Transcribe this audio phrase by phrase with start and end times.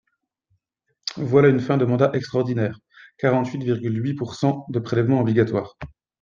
[1.17, 2.79] Voilà une fin de mandat extraordinaire,
[3.19, 5.77] quarante-huit virgule huit pourcent de prélèvements obligatoires.